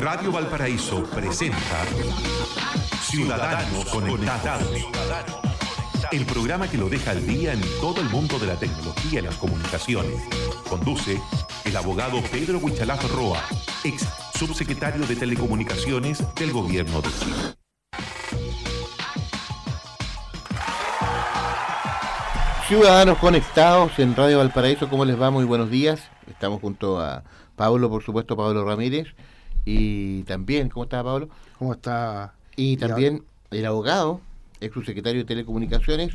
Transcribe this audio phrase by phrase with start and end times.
[0.00, 1.84] Radio Valparaíso presenta
[3.02, 4.68] Ciudadanos Conectados.
[6.10, 9.22] El programa que lo deja al día en todo el mundo de la tecnología y
[9.22, 10.22] las comunicaciones.
[10.68, 11.20] Conduce
[11.64, 13.42] el abogado Pedro Huichalaf Roa,
[13.84, 17.36] ex subsecretario de Telecomunicaciones del Gobierno de Chile.
[22.66, 25.30] Ciudadanos conectados en Radio Valparaíso, ¿cómo les va?
[25.30, 26.00] Muy buenos días.
[26.26, 27.24] Estamos junto a
[27.56, 29.08] Pablo, por supuesto, Pablo Ramírez.
[29.64, 31.28] Y también, ¿cómo está Pablo?
[31.58, 32.34] ¿Cómo está?
[32.56, 34.20] Y también el abogado,
[34.60, 36.14] ex subsecretario de Telecomunicaciones,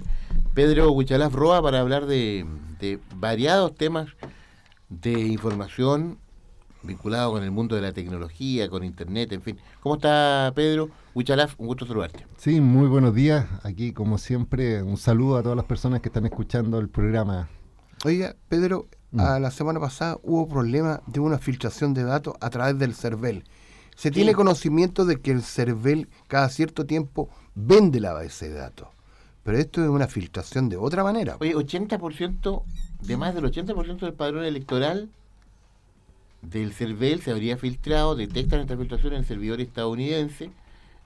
[0.53, 2.45] Pedro Huichalaf Roa, para hablar de,
[2.79, 4.09] de variados temas
[4.89, 6.17] de información
[6.83, 9.57] vinculados con el mundo de la tecnología, con Internet, en fin.
[9.81, 10.89] ¿Cómo está Pedro?
[11.13, 12.25] Huichalaf, un gusto saludarte.
[12.37, 13.45] Sí, muy buenos días.
[13.63, 17.49] Aquí, como siempre, un saludo a todas las personas que están escuchando el programa.
[18.05, 22.77] Oiga, Pedro, a la semana pasada hubo problema de una filtración de datos a través
[22.77, 23.43] del CERVEL.
[23.95, 28.89] Se tiene conocimiento de que el CERVEL cada cierto tiempo vende la base de datos.
[29.43, 31.37] Pero esto es una filtración de otra manera.
[31.39, 32.63] Oye, 80%,
[33.01, 35.09] de más del 80% del padrón electoral
[36.41, 40.51] del CERVEL se habría filtrado, detectan esta filtración en el servidor estadounidense.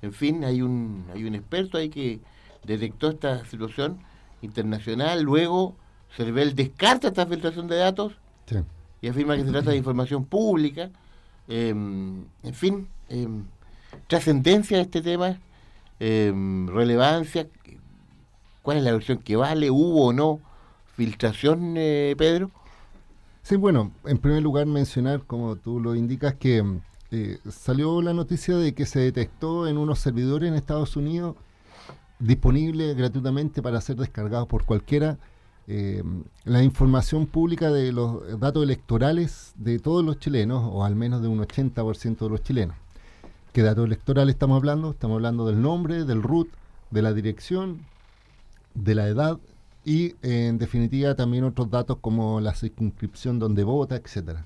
[0.02, 2.20] En fin, hay un, hay un experto ahí que
[2.66, 4.00] detectó esta situación
[4.42, 5.22] internacional.
[5.22, 5.76] Luego,
[6.16, 8.14] CERVEL descarta esta filtración de datos
[9.02, 10.90] y afirma que se trata de información pública.
[11.48, 13.46] Em, en fin, em,
[14.08, 15.40] trascendencia de este tema,
[16.00, 17.48] em, relevancia,
[18.62, 20.40] cuál es la versión que vale, hubo o no
[20.96, 22.52] filtración, eh, Pedro.
[23.42, 26.64] Sí, bueno, en primer lugar mencionar, como tú lo indicas, que
[27.12, 31.36] eh, salió la noticia de que se detectó en unos servidores en Estados Unidos
[32.20, 35.18] disponible gratuitamente para ser descargado por cualquiera
[35.74, 36.04] eh,
[36.44, 41.30] la información pública de los datos electorales de todos los chilenos, o al menos de
[41.30, 42.76] un 80% de los chilenos.
[43.54, 44.92] ¿Qué datos electorales estamos hablando?
[44.92, 46.50] Estamos hablando del nombre, del root,
[46.90, 47.86] de la dirección,
[48.74, 49.40] de la edad
[49.86, 54.44] y en definitiva también otros datos como la circunscripción donde vota, etcétera.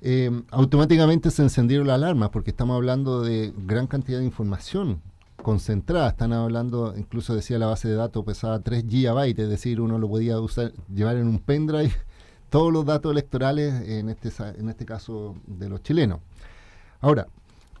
[0.00, 5.00] Eh, automáticamente se encendieron las alarmas porque estamos hablando de gran cantidad de información
[5.42, 6.08] concentrada.
[6.08, 10.08] Están hablando, incluso decía la base de datos pesaba 3 gigabytes, es decir, uno lo
[10.08, 11.92] podía usar, llevar en un pendrive
[12.50, 16.20] todos los datos electorales, en este, en este caso de los chilenos.
[17.00, 17.28] Ahora,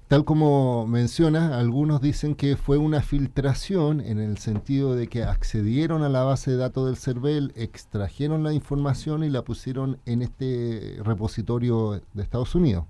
[0.08, 6.02] tal como mencionas, algunos dicen que fue una filtración en el sentido de que accedieron
[6.02, 10.98] a la base de datos del CERVEL, extrajeron la información y la pusieron en este
[11.04, 12.84] repositorio de Estados Unidos.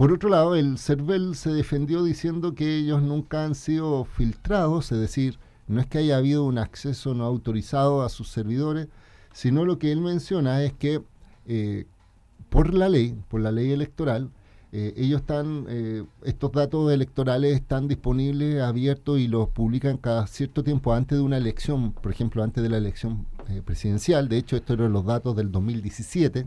[0.00, 4.98] Por otro lado, el CERVEL se defendió diciendo que ellos nunca han sido filtrados, es
[4.98, 5.38] decir,
[5.68, 8.88] no es que haya habido un acceso no autorizado a sus servidores,
[9.34, 11.02] sino lo que él menciona es que
[11.44, 11.84] eh,
[12.48, 14.30] por la ley, por la ley electoral,
[14.72, 20.64] eh, ellos están, eh, estos datos electorales están disponibles, abiertos y los publican cada cierto
[20.64, 23.26] tiempo antes de una elección, por ejemplo, antes de la elección
[23.66, 24.30] presidencial.
[24.30, 26.46] De hecho, estos eran los datos del 2017,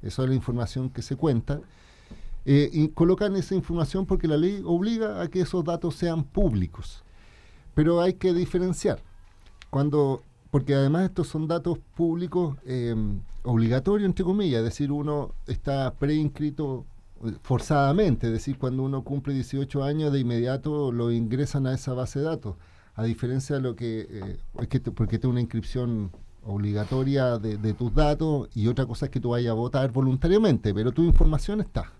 [0.00, 1.60] eso es la información que se cuenta.
[2.46, 7.02] Eh, y colocan esa información porque la ley obliga a que esos datos sean públicos.
[7.74, 9.00] Pero hay que diferenciar.
[9.70, 12.94] Cuando, porque además estos son datos públicos eh,
[13.42, 16.84] obligatorios, entre comillas, es decir, uno está preinscrito
[17.24, 21.94] eh, forzadamente, es decir, cuando uno cumple 18 años, de inmediato lo ingresan a esa
[21.94, 22.56] base de datos,
[22.94, 26.12] a diferencia de lo que, es que porque tiene una inscripción
[26.44, 30.72] obligatoria de, de, tus datos y otra cosa es que tú vayas a votar voluntariamente,
[30.74, 31.93] pero tu información está.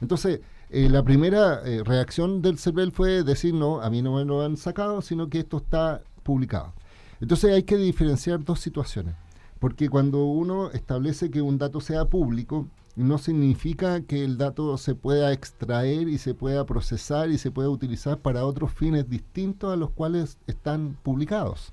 [0.00, 0.40] Entonces,
[0.70, 4.42] eh, la primera eh, reacción del CERVEL fue decir, no, a mí no me lo
[4.42, 6.74] han sacado, sino que esto está publicado.
[7.20, 9.14] Entonces hay que diferenciar dos situaciones,
[9.58, 14.94] porque cuando uno establece que un dato sea público, no significa que el dato se
[14.94, 19.76] pueda extraer y se pueda procesar y se pueda utilizar para otros fines distintos a
[19.76, 21.72] los cuales están publicados.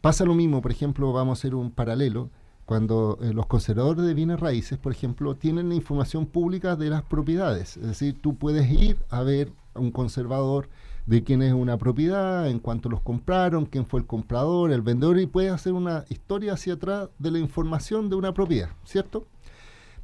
[0.00, 2.30] Pasa lo mismo, por ejemplo, vamos a hacer un paralelo,
[2.66, 7.76] cuando eh, los conservadores de bienes raíces, por ejemplo, tienen información pública de las propiedades.
[7.76, 10.68] Es decir, tú puedes ir a ver a un conservador
[11.06, 15.20] de quién es una propiedad, en cuánto los compraron, quién fue el comprador, el vendedor,
[15.20, 19.28] y puedes hacer una historia hacia atrás de la información de una propiedad, ¿cierto?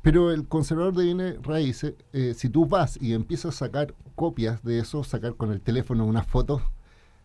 [0.01, 4.63] Pero el conservador de bienes raíces, eh, si tú vas y empiezas a sacar copias
[4.63, 6.63] de eso, sacar con el teléfono unas fotos,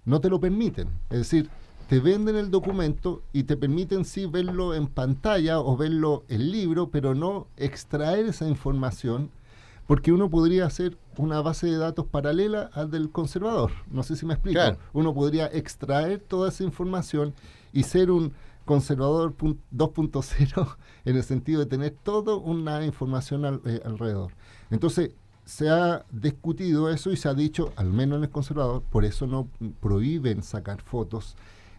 [0.04, 0.88] no te lo permiten.
[1.12, 1.50] Es decir,
[1.88, 6.90] te venden el documento y te permiten sí verlo en pantalla o verlo en libro,
[6.90, 9.32] pero no extraer esa información,
[9.88, 13.72] porque uno podría hacer una base de datos paralela al del conservador.
[13.90, 14.60] No sé si me explico.
[14.92, 17.34] Uno podría extraer toda esa información
[17.72, 18.34] y ser un
[18.66, 20.76] conservador 2.0
[21.06, 24.34] en el sentido de tener toda una información eh, alrededor.
[24.70, 25.12] Entonces,
[25.46, 29.26] se ha discutido eso y se ha dicho, al menos en el conservador, por eso
[29.26, 29.48] no
[29.80, 31.38] prohíben sacar fotos.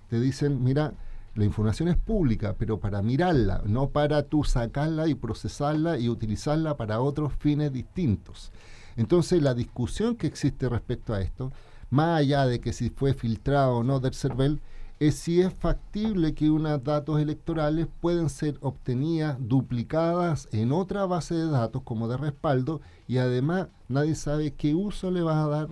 [0.08, 0.94] Te dicen, mira,
[1.34, 6.76] la información es pública, pero para mirarla, no para tú sacarla y procesarla y utilizarla
[6.76, 8.50] para otros fines distintos.
[8.96, 11.52] Entonces la discusión que existe respecto a esto,
[11.90, 14.60] más allá de que si fue filtrado o no del CERVEL,
[14.98, 21.34] es si es factible que unos datos electorales pueden ser obtenidas, duplicadas en otra base
[21.34, 25.68] de datos como de respaldo y además nadie sabe qué uso le va a dar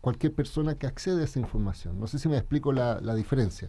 [0.00, 1.98] cualquier persona que accede a esa información.
[1.98, 3.68] No sé si me explico la, diferencia.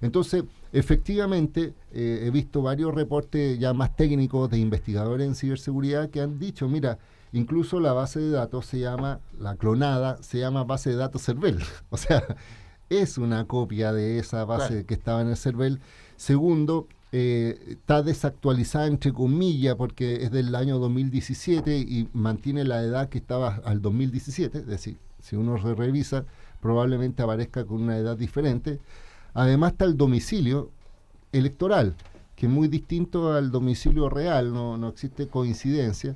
[0.00, 6.20] Entonces, efectivamente, eh, he visto varios reportes ya más técnicos de investigadores en ciberseguridad que
[6.20, 6.98] han dicho, mira,
[7.32, 11.58] incluso la base de datos se llama, la clonada, se llama base de datos CERVEL.
[11.90, 12.22] o sea,
[12.90, 15.80] es una copia de esa base que estaba en el CERVEL.
[16.16, 16.86] Segundo,
[17.16, 23.18] eh, está desactualizada entre comillas porque es del año 2017 y mantiene la edad que
[23.18, 26.24] estaba al 2017, es decir, si uno se revisa,
[26.60, 28.78] probablemente aparezca con una edad diferente.
[29.32, 30.70] Además está el domicilio
[31.32, 31.96] electoral,
[32.36, 36.14] que es muy distinto al domicilio real, no, no existe coincidencia.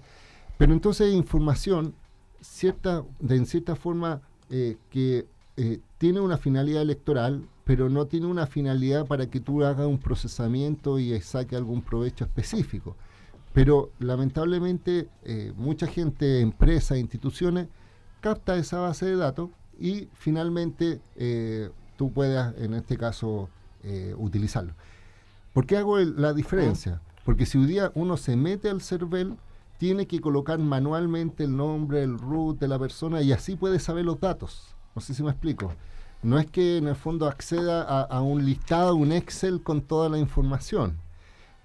[0.58, 1.94] Pero entonces información
[2.40, 4.20] cierta, de, en cierta forma
[4.50, 5.26] eh, que
[5.56, 9.98] eh, tiene una finalidad electoral, pero no tiene una finalidad para que tú hagas un
[9.98, 12.94] procesamiento y saque algún provecho específico.
[13.54, 17.68] Pero lamentablemente eh, mucha gente, empresas, instituciones,
[18.20, 23.48] capta esa base de datos y finalmente eh, tú puedas, en este caso,
[24.16, 24.74] utilizarlo.
[25.54, 27.00] ¿Por qué hago la diferencia?
[27.24, 29.36] Porque si un día uno se mete al CERVEL,
[29.78, 34.04] tiene que colocar manualmente el nombre, el root de la persona y así puede saber
[34.04, 34.74] los datos.
[34.94, 35.72] No sé si me explico.
[36.22, 40.18] No es que en el fondo acceda a, un listado, un Excel con toda la
[40.18, 40.98] información.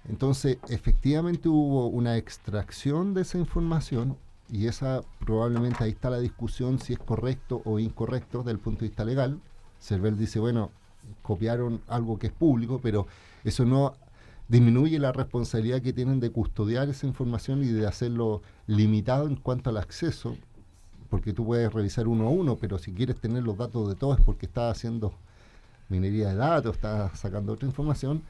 [0.08, 4.16] Entonces, efectivamente hubo una extracción de esa información
[4.50, 8.80] y esa probablemente ahí está la discusión si es correcto o incorrecto desde el punto
[8.80, 9.40] de vista legal.
[9.80, 10.70] Cervel dice, bueno,
[11.22, 13.06] copiaron algo que es público, pero
[13.44, 13.94] eso no
[14.48, 19.70] disminuye la responsabilidad que tienen de custodiar esa información y de hacerlo limitado en cuanto
[19.70, 20.36] al acceso
[21.14, 24.18] porque tú puedes revisar uno a uno, pero si quieres tener los datos de todos
[24.18, 25.14] es porque estás haciendo
[25.88, 28.22] minería de datos, estás sacando otra información.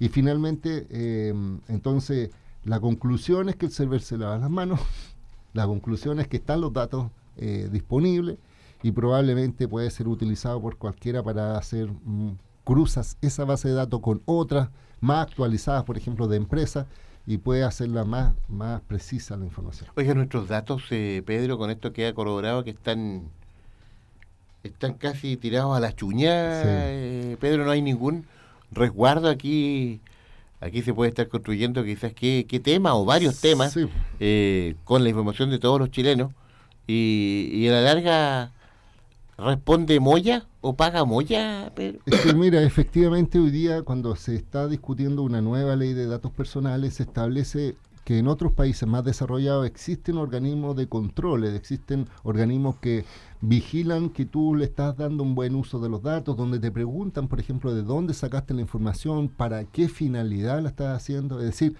[0.00, 1.32] Y finalmente, eh,
[1.68, 2.30] entonces,
[2.64, 4.80] la conclusión es que el server se lava las manos,
[5.52, 8.38] la conclusión es que están los datos eh, disponibles
[8.82, 12.32] y probablemente puede ser utilizado por cualquiera para hacer mm,
[12.64, 14.68] cruzas esa base de datos con otras
[15.00, 16.86] más actualizadas, por ejemplo, de empresas
[17.26, 19.88] y puede hacerla más, más precisa la información.
[19.96, 23.30] Oiga, nuestros datos, eh, Pedro, con esto queda corroborado que están
[24.62, 28.26] están casi tirados a la chuñada, eh, Pedro, no hay ningún
[28.70, 30.00] resguardo aquí.
[30.62, 33.76] Aquí se puede estar construyendo quizás qué, qué tema o varios temas
[34.20, 36.32] eh, con la información de todos los chilenos
[36.86, 38.52] y, y a la larga
[39.38, 41.72] ¿Responde Moya o paga Moya?
[42.06, 46.30] Es que mira, efectivamente hoy día cuando se está discutiendo una nueva ley de datos
[46.30, 47.74] personales se establece
[48.04, 53.04] que en otros países más desarrollados existen organismos de control, existen organismos que
[53.40, 57.28] vigilan que tú le estás dando un buen uso de los datos, donde te preguntan,
[57.28, 61.38] por ejemplo, de dónde sacaste la información, para qué finalidad la estás haciendo.
[61.38, 61.76] Es decir,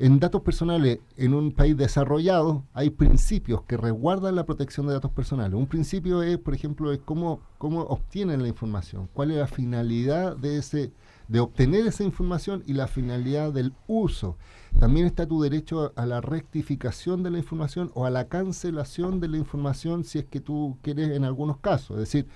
[0.00, 5.10] en datos personales, en un país desarrollado, hay principios que resguardan la protección de datos
[5.10, 5.52] personales.
[5.52, 10.38] Un principio es, por ejemplo, es cómo, cómo obtienen la información, cuál es la finalidad
[10.38, 10.92] de, ese,
[11.28, 14.38] de obtener esa información y la finalidad del uso.
[14.78, 19.28] También está tu derecho a, la rectificación de la información o a la cancelación de
[19.28, 21.96] la información si es que tú quieres en algunos casos.
[21.98, 22.26] Es decir,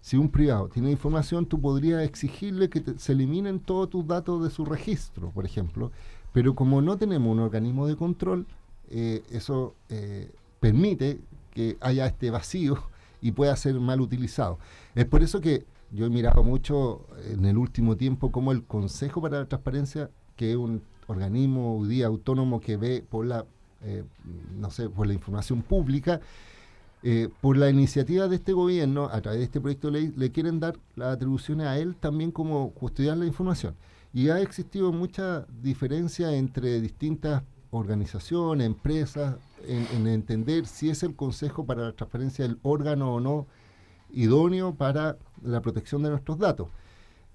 [0.00, 4.50] si un privado tiene información, tú podrías exigirle que se eliminen todos tus datos de
[4.50, 5.92] su registro, por ejemplo
[6.32, 8.46] pero como no tenemos un organismo de control,
[8.90, 11.20] eh, eso eh, permite
[11.52, 12.82] que haya este vacío
[13.20, 14.58] y pueda ser mal utilizado.
[14.94, 19.20] Es por eso que yo he mirado mucho en el último tiempo como el Consejo
[19.20, 23.44] para la Transparencia, que es un organismo día autónomo que ve por la,
[23.82, 24.04] eh,
[24.58, 26.20] no sé, por la información pública,
[27.40, 30.60] por la iniciativa de este gobierno, a través de este proyecto de ley, le quieren
[30.60, 33.74] dar las atribuciones a él también como custodiar la información.
[34.14, 37.42] Y ha existido mucha diferencia entre distintas
[37.72, 43.46] organizaciones, empresas, en, entender si es el Consejo para la Transparencia el órgano o no
[44.10, 46.68] idóneo para la protección de nuestros datos.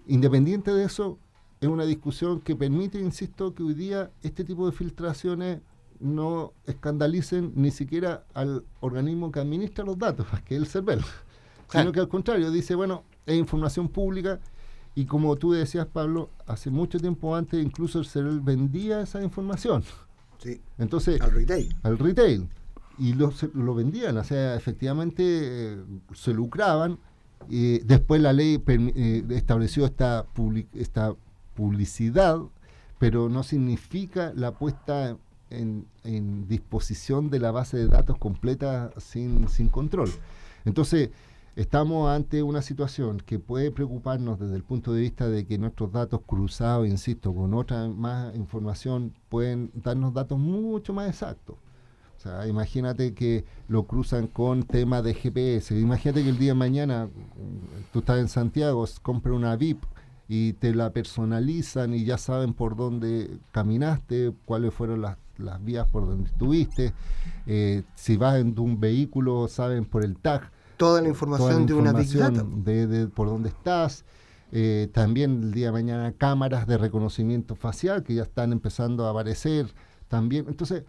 [0.06, 1.18] Independiente de eso,
[1.60, 5.60] es una discusión que permite, insisto, que hoy día este tipo de filtraciones
[6.00, 11.02] no escandalicen ni siquiera al organismo que administra los datos, que es el CERVEL,
[11.70, 14.40] sino que al contrario, dice, bueno, es información pública
[14.94, 19.84] y como tú decías, Pablo, hace mucho tiempo antes incluso el CERVEL vendía esa información.
[20.38, 20.62] Sí.
[20.78, 21.76] Entonces, al retail.
[21.84, 22.48] Al retail.
[23.00, 25.78] y lo, lo vendían, o sea, efectivamente eh,
[26.14, 27.00] se lucraban.
[27.50, 30.26] y después la ley eh, estableció esta,
[30.74, 31.16] esta
[31.58, 32.40] publicidad,
[33.00, 35.18] pero no significa la puesta
[35.50, 35.88] en,
[36.48, 40.10] disposición de la base de datos completa sin, sin control.
[40.66, 41.10] Entonces,
[41.56, 45.92] estamos ante una situación que puede preocuparnos desde el punto de vista de que nuestros
[45.92, 51.56] datos cruzados, insisto, con otra más información, pueden darnos datos mucho más exactos.
[52.18, 55.80] O sea, imagínate que lo cruzan con temas de GPS.
[55.80, 59.84] Imagínate que el día de mañana mm, tú estás en Santiago, compras una VIP
[60.28, 65.88] y te la personalizan y ya saben por dónde caminaste, cuáles fueron las, las vías
[65.88, 66.94] por donde estuviste.
[67.46, 70.52] Eh, si vas en un vehículo, saben por el tag.
[70.76, 72.44] Toda la información, de una Big Data.
[72.44, 74.04] De, por dónde estás.
[74.52, 79.12] Eh, también el día de mañana cámaras de reconocimiento facial que ya están empezando a
[79.12, 79.74] aparecer
[80.08, 80.46] también.
[80.48, 80.84] Entonces,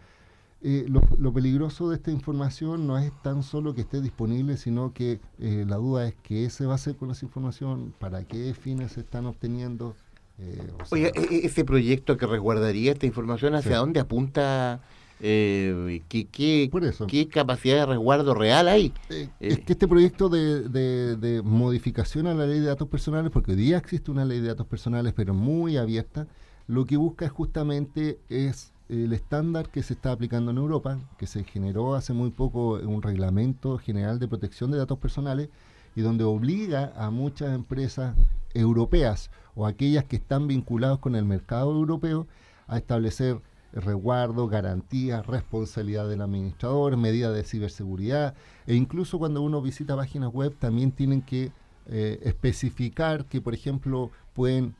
[0.61, 5.21] eh, lo, peligroso de esta información no es tan solo que esté disponible, sino que
[5.39, 8.93] eh, la duda es qué se va a hacer con esa información, para qué fines
[8.93, 9.95] se están obteniendo.
[10.37, 14.81] Eh, Oye, e, e, ese proyecto que resguardaría esta información, ¿hacia dónde apunta?
[15.21, 16.69] Eh, ¿qué, qué,
[17.07, 18.93] ¿Qué capacidad de resguardo real hay?
[19.39, 23.51] es que este proyecto de, de, de, modificación a la ley de datos personales, porque
[23.51, 26.27] hoy día existe una ley de datos personales, pero muy abierta,
[26.67, 31.43] lo que busca justamente es el estándar que se está aplicando en Europa, que se
[31.43, 35.49] generó hace muy poco un reglamento general de protección de datos personales
[35.95, 38.15] y donde obliga a muchas empresas
[38.53, 42.27] europeas o aquellas que están vinculadas con el mercado europeo
[42.67, 43.41] a establecer
[43.73, 48.33] resguardo, garantías, responsabilidad del administrador, medidas de ciberseguridad.
[48.65, 51.51] E incluso cuando uno visita páginas web también tienen que
[51.85, 54.75] eh, especificar que, por ejemplo, pueden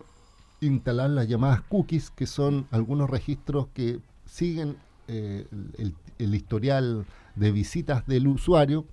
[0.61, 5.47] instalar las llamadas cookies, que son algunos registros que siguen eh,
[6.17, 8.85] el, historial de visitas del usuario.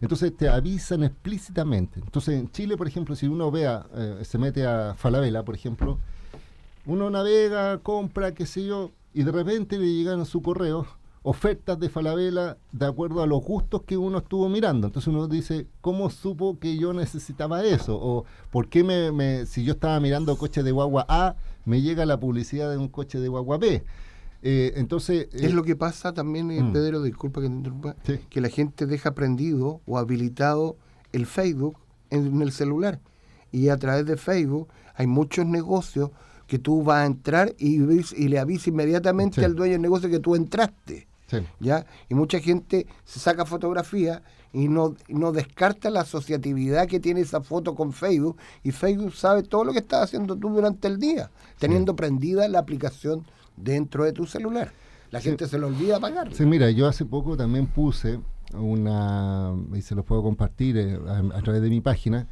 [0.00, 2.00] Entonces te avisan explícitamente.
[2.00, 5.98] Entonces en Chile, por ejemplo, si uno vea, eh, se mete a Falabella, por ejemplo,
[6.84, 10.86] uno navega, compra, qué sé yo, y de repente le llegan a su correo
[11.26, 14.86] ofertas de Falabella de acuerdo a los gustos que uno estuvo mirando.
[14.86, 17.98] Entonces uno dice, ¿cómo supo que yo necesitaba eso?
[18.00, 22.20] O ¿por qué me, si yo estaba mirando coche de guagua A, me llega la
[22.20, 23.82] publicidad de un coche de guagua B?
[24.42, 25.28] Eh, entonces...
[25.32, 26.72] es lo que pasa también, eh, mm.
[26.74, 27.96] Pedro, disculpa que te interrumpa,
[28.28, 30.76] que la gente deja prendido o habilitado
[31.12, 31.78] el Facebook
[32.10, 33.00] en, el celular.
[33.50, 36.10] Y a través de Facebook hay muchos negocios
[36.46, 40.20] que tú vas a entrar y, y le avisas inmediatamente al dueño del negocio que
[40.20, 41.08] tú entraste.
[41.60, 41.86] ¿Ya?
[42.08, 44.22] Y mucha gente se saca fotografía
[44.52, 49.42] y no, no descarta la asociatividad que tiene esa foto con Facebook y Facebook sabe
[49.42, 53.24] todo lo que estás haciendo tú durante el día, teniendo prendida la aplicación
[53.56, 54.72] dentro de tu celular.
[55.10, 56.32] La gente se le olvida apagar.
[56.34, 58.20] Sí, mira, yo hace poco también puse
[58.52, 60.98] una, y se lo puedo compartir eh,
[61.34, 62.26] a, través de mi página,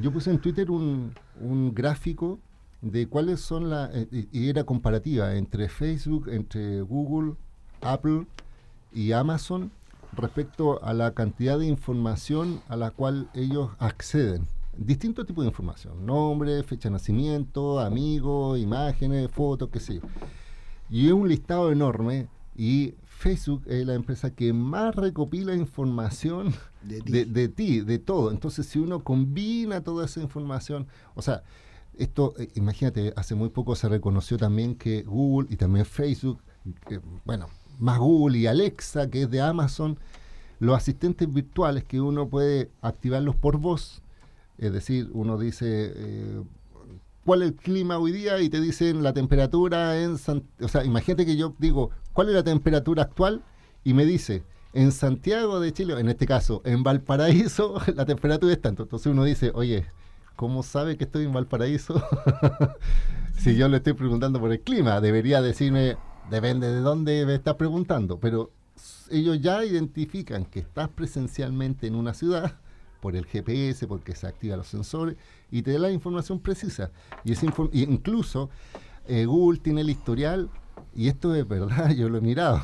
[0.00, 2.38] yo puse en Twitter un, un gráfico
[2.82, 7.34] de cuáles son las, eh, y era comparativa entre Facebook, entre Google,
[7.80, 8.26] Apple
[8.94, 9.70] y Amazon
[10.14, 14.46] respecto a la cantidad de información a la cual ellos acceden.
[14.76, 20.00] Distintos tipos de información, nombre, fecha de nacimiento, amigos, imágenes, fotos, qué sé yo.
[20.90, 27.48] Y es un listado enorme y Facebook es la empresa que más recopila información de
[27.48, 28.30] ti, de, todo.
[28.30, 31.42] Entonces, si uno combina toda esa información, o sea,
[31.96, 36.40] esto, eh, imagínate, hace muy poco se reconoció también que Google y también Facebook,
[37.24, 37.48] bueno,
[37.82, 39.98] más Google y Alexa, que es de Amazon,
[40.60, 44.02] los asistentes virtuales que uno puede activarlos por voz,
[44.56, 46.42] es decir, uno dice eh,
[47.24, 51.26] cuál es el clima hoy día y te dicen la temperatura en o sea, imagínate
[51.26, 53.42] que yo digo cuál es la temperatura actual
[53.82, 58.60] y me dice en Santiago de Chile, en este caso en Valparaíso, la temperatura es
[58.60, 58.84] tanto.
[58.84, 59.86] Entonces uno dice, oye,
[60.36, 62.00] ¿cómo sabe que estoy en Valparaíso?
[63.36, 65.96] si yo le estoy preguntando por el clima, debería decirme
[66.30, 68.50] Depende de dónde me estás preguntando, pero
[69.10, 72.58] ellos ya identifican que estás presencialmente en una ciudad
[73.00, 75.16] por el GPS, porque se activan los sensores
[75.50, 76.90] y te da la información precisa.
[77.24, 78.48] Y es incluso
[79.06, 80.48] eh, Google tiene el historial,
[80.94, 82.62] y esto es verdad, yo lo he mirado.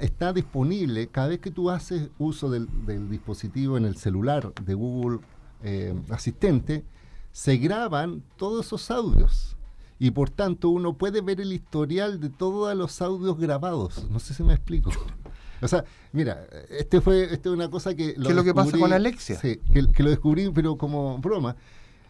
[0.00, 2.68] está disponible cada vez que tú haces uso del,
[3.10, 5.20] dispositivo en el celular de Google
[5.62, 6.84] eh, Asistente,
[7.32, 9.55] se graban todos esos audios
[9.98, 14.08] y por tanto uno puede ver el historial de todos los audios grabados.
[14.10, 14.90] No sé si me explico.
[15.62, 18.12] O sea, mira, este fue este una cosa que...
[18.12, 19.38] ¿Qué es lo que pasa con Alexia?
[19.40, 21.56] Sí, que, lo descubrí, pero como broma.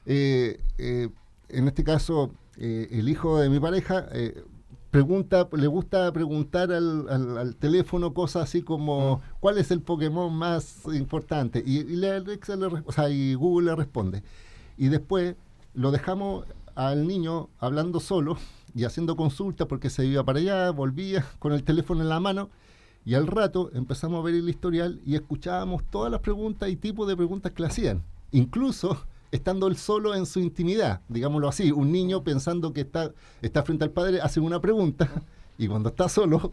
[0.05, 1.09] Eh, eh,
[1.49, 4.09] en este caso, eh, el hijo de mi pareja
[4.91, 10.81] pregunta, le gusta preguntar al, al, teléfono cosas así como ¿cuál es el Pokémon más
[10.87, 11.63] importante?
[11.65, 14.23] Y, le, Alexa le, o sea, y Google le responde.
[14.77, 15.37] Y después
[15.75, 18.37] lo dejamos al niño hablando solo
[18.75, 22.51] y haciendo consultas porque se iba para allá, volvía con el teléfono en la mano
[23.05, 27.09] y al rato empezamos a ver el historial y escuchábamos todas las preguntas y tipos
[27.09, 28.05] de preguntas que le hacían.
[28.33, 33.63] Incluso estando él solo en su intimidad, digámoslo así, un niño pensando que está, está
[33.63, 35.09] frente al padre hace una pregunta
[35.59, 36.53] y cuando está solo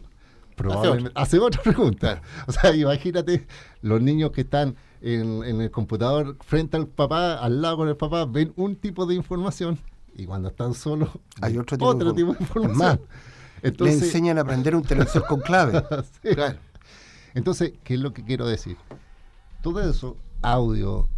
[0.56, 2.22] probablemente hace otra, pregunta.
[2.46, 3.46] O sea, imagínate
[3.82, 8.24] los niños que están en, el computador frente al papá, al lado con el papá,
[8.24, 9.78] ven un tipo de información
[10.16, 12.76] y cuando están solos hay otro tipo, de, información.
[12.76, 12.98] Más,
[13.62, 15.82] Entonces, le enseñan a aprender un televisor con clave.
[17.34, 18.76] Entonces, ¿qué es lo que quiero decir?
[19.62, 21.08] Todo eso, audio,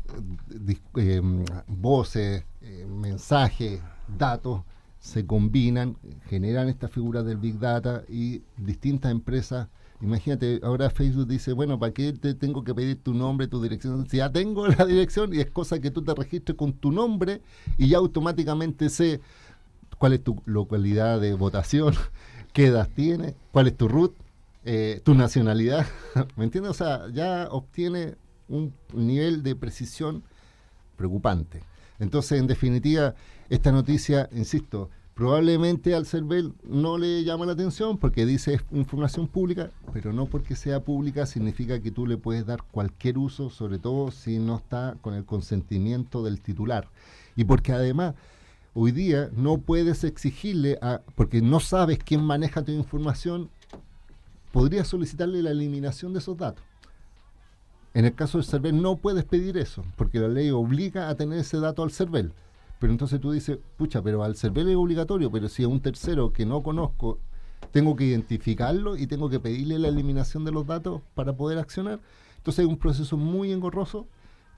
[0.97, 1.21] eh,
[1.67, 3.81] voces, eh, mensajes,
[4.17, 4.63] datos,
[5.01, 5.97] se combinan,
[6.29, 9.69] generan esta figura del Big Data y distintas empresas.
[10.03, 14.09] Imagínate, ahora Facebook dice, bueno, ¿para qué te tengo que pedir tu nombre, tu dirección?
[14.09, 17.41] Si ya tengo la dirección y es cosa que tú te registres con tu nombre
[17.79, 19.21] y ya automáticamente sé
[19.99, 21.95] cuál es tu localidad de votación,
[22.53, 24.15] qué edad tienes, cuál es tu root,
[24.65, 25.87] eh, tu nacionalidad.
[26.37, 26.73] ¿Me entiendes?
[26.73, 28.17] O sea, ya obtiene
[28.49, 30.23] un nivel de precisión
[30.97, 31.63] preocupante.
[31.99, 33.15] Entonces, en definitiva,
[33.49, 39.71] esta noticia, insisto, probablemente al CERVEL no le llama la atención porque dice información pública,
[39.95, 44.11] pero no porque sea pública significa que tú le puedes dar cualquier uso, sobre todo
[44.11, 46.91] si no está con el consentimiento del titular.
[47.35, 48.15] Y porque además,
[48.75, 53.49] hoy día no puedes exigirle, a, porque no sabes quién maneja tu información,
[54.53, 56.63] podrías solicitarle la eliminación de esos datos.
[57.95, 61.39] En el caso del CERVEL no puedes pedir eso, porque la ley obliga a tener
[61.39, 62.35] ese dato al CERVEL.
[62.79, 66.33] Pero entonces tú dices, pucha, pero al CERVEL es obligatorio, pero si a un tercero
[66.33, 67.19] que no conozco
[67.71, 72.01] tengo que identificarlo y tengo que pedirle la eliminación de los datos para poder accionar.
[72.39, 74.07] Entonces es un proceso muy engorroso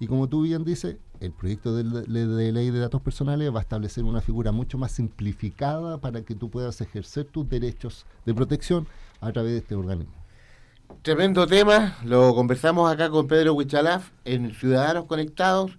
[0.01, 3.63] y como tú bien dices, el proyecto de, de, ley de datos personales va a
[3.63, 8.87] establecer una figura mucho más simplificada para que tú puedas ejercer tus derechos de protección
[9.21, 10.15] a través de este organismo.
[11.03, 15.79] Tremendo tema, lo conversamos acá con Pedro Huichalaf en Ciudadanos Conectados,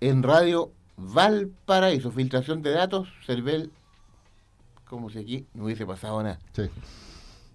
[0.00, 3.70] en Radio Valparaíso, filtración de datos, CERVEL,
[4.86, 6.38] como si aquí no hubiese pasado nada.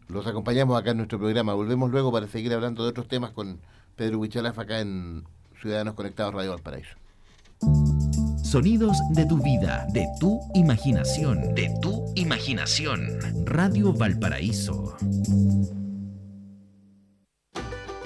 [0.07, 3.59] Los acompañamos acá en nuestro programa, volvemos luego para seguir hablando de otros temas con
[3.95, 5.23] Pedro Huichalaf acá en
[5.59, 6.95] Ciudadanos Conectados Radio Valparaíso.
[8.43, 13.45] Sonidos de tu vida, de tu imaginación, de tu imaginación.
[13.45, 14.97] Radio Valparaíso.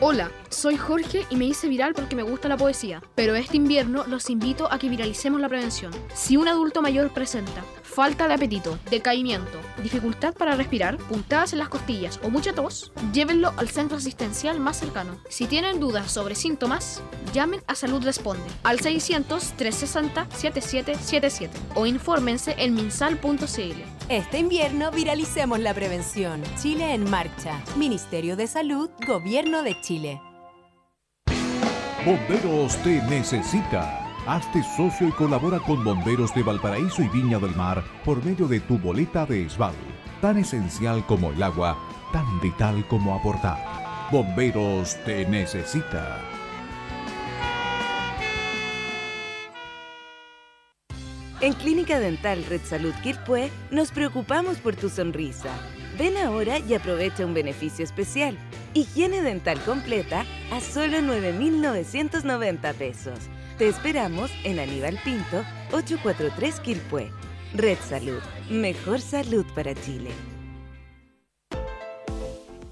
[0.07, 4.03] Hola, soy Jorge y me hice viral porque me gusta la poesía, pero este invierno
[4.05, 5.91] los invito a que viralicemos la prevención.
[6.13, 7.63] Si un adulto mayor presenta
[7.95, 13.53] falta de apetito, decaimiento, dificultad para respirar, puntadas en las costillas o mucha tos, llévenlo
[13.55, 15.17] al centro asistencial más cercano.
[15.29, 17.01] Si tienen dudas sobre síntomas,
[17.33, 23.81] llamen a Salud Responde al 600-360-7777 o infórmense en minsal.cl.
[24.09, 26.43] Este invierno viralicemos la prevención.
[26.61, 27.63] Chile en marcha.
[27.77, 30.19] Ministerio de Salud, Gobierno de Chile.
[32.05, 34.04] Bomberos te necesita.
[34.27, 38.59] Hazte socio y colabora con Bomberos de Valparaíso y Viña del Mar por medio de
[38.59, 39.75] tu boleta de ESBAL.
[40.19, 41.77] Tan esencial como el agua,
[42.11, 43.59] tan vital como aportar.
[44.11, 46.19] Bomberos te necesita.
[51.39, 55.51] En Clínica Dental Red Salud Quilpué nos preocupamos por tu sonrisa.
[55.99, 58.39] Ven ahora y aprovecha un beneficio especial.
[58.73, 67.11] Higiene dental completa a solo 9,990 pesos te esperamos en Aníbal Pinto, 843 Quilpué.
[67.53, 70.11] Red Salud, mejor salud para Chile.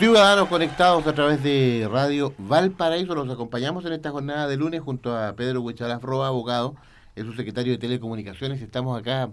[0.00, 5.14] Ciudadanos conectados a través de Radio Valparaíso, los acompañamos en esta jornada de lunes junto
[5.14, 6.74] a Pedro Huichalaf Roa, abogado,
[7.14, 8.62] es su secretario de Telecomunicaciones.
[8.62, 9.28] Estamos acá eh,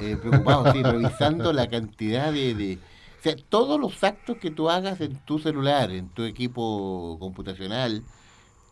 [0.00, 2.78] eh, preocupados, sí, revisando la cantidad de, de-
[3.20, 8.02] O sea, todos los actos que tú hagas en tu celular, en tu equipo computacional,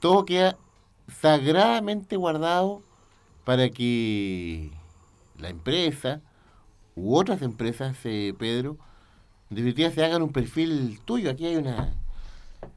[0.01, 0.57] todo queda
[1.21, 2.83] sagradamente guardado
[3.45, 4.73] para que
[5.39, 6.23] la empresa
[6.97, 8.77] u otras empresas, eh, Pedro,
[9.51, 11.31] en definitiva se hagan un perfil tuyo.
[11.31, 11.93] Aquí hay una...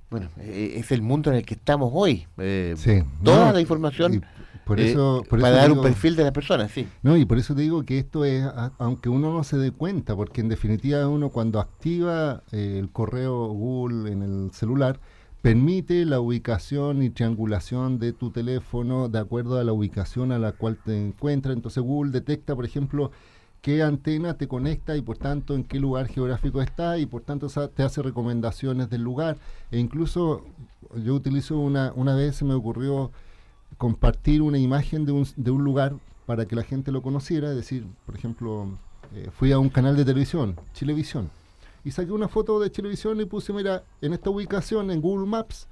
[0.09, 2.27] Bueno, eh, es el mundo en el que estamos hoy.
[2.37, 3.01] eh, Sí.
[3.23, 4.31] Toda No, la información y por eh,
[4.65, 6.87] por eso para dar digo- un perfil de la persona, sí.
[7.01, 9.71] No, y por eso te digo que esto es, a- aunque uno no se dé
[9.71, 14.99] cuenta, porque en definitiva uno cuando activa eh, el correo Google en el celular,
[15.41, 20.51] permite la ubicación y triangulación de tu teléfono de acuerdo a la ubicación a la
[20.51, 21.55] cual te encuentras.
[21.55, 23.11] Entonces Google detecta, por ejemplo,
[23.61, 27.47] qué antena te conecta y por tanto en qué lugar geográfico está y por tanto
[27.47, 29.37] te hace recomendaciones del lugar.
[29.69, 30.43] E incluso
[31.03, 33.11] yo utilizo una, una vez se me ocurrió
[33.77, 35.95] compartir una imagen de un, de un lugar
[36.25, 38.67] para que la gente lo conociera, es decir, por ejemplo,
[39.15, 41.29] eh, fui a un canal de televisión, Chilevisión,
[41.83, 45.67] y saqué una foto de Chilevisión y puse, mira, en esta ubicación, en Google Maps,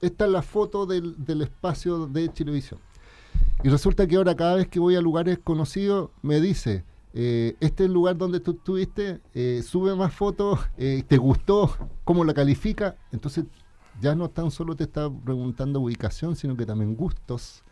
[0.00, 2.80] esta es la foto del, del espacio de Chilevisión.
[3.64, 7.84] Y resulta que ahora cada vez que voy a lugares conocidos, me dice, eh, este
[7.84, 12.34] es el lugar donde tú estuviste, eh, sube más fotos, eh, te gustó, cómo la
[12.34, 12.96] califica.
[13.12, 13.44] Entonces
[14.00, 17.62] ya no tan solo te está preguntando ubicación, sino que también gustos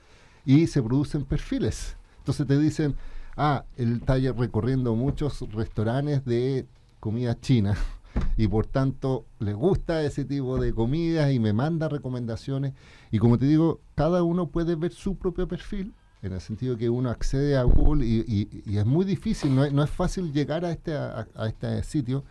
[0.44, 1.96] y se producen perfiles.
[2.18, 2.96] Entonces te dicen,
[3.37, 6.66] ah, él está recorriendo muchos restaurantes de
[7.01, 7.77] comida china
[8.37, 12.72] y por tanto le gusta ese tipo de comidas y me manda recomendaciones.
[13.11, 15.94] Y como te digo, cada uno puede ver su propio perfil,
[16.26, 19.64] en el sentido que uno accede a Google y, y- y es muy difícil, no
[19.64, 22.22] es, no es fácil llegar a este, a, a este sitio,